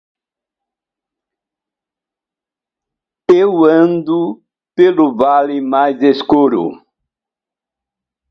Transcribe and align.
Eu 3.31 3.63
ando 3.65 4.41
pelo 4.75 5.15
vale 5.15 5.61
mais 5.61 6.01
escuro. 6.01 6.65